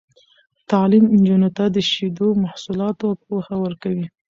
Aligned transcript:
تعلیم 0.71 1.05
نجونو 1.17 1.49
ته 1.57 1.63
د 1.75 1.77
شیدو 1.91 2.27
محصولاتو 2.43 3.07
پوهه 3.23 3.55
ورکوي. 3.63 4.05